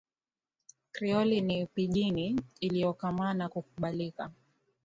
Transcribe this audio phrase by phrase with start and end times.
[0.91, 4.31] Krioli ni pijini iliyokomaa na kukubalika.